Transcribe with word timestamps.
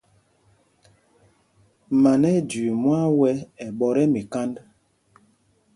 Man 2.01 2.21
ɛ 2.29 2.31
́ɛ́ 2.33 2.45
jüii 2.49 2.75
mwán 2.81 3.07
wɛ́ 3.19 3.33
ɛ 3.63 3.67
ɓɔ̌t 3.77 3.95
ɛ́ 4.01 4.11
mikānd. 4.13 4.55